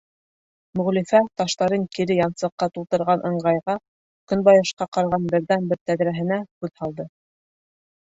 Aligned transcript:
Мөғлифә 0.79 1.19
таштарын 1.41 1.83
кире 1.97 2.17
янсыҡҡа 2.21 2.69
тултырған 2.79 3.23
ыңғайға 3.31 3.77
көнбайышҡа 4.33 4.91
ҡараған 4.99 5.31
берҙән-бер 5.37 5.85
тәҙрәһенә 5.93 6.45
күҙ 6.53 6.79
һалды: 6.85 7.11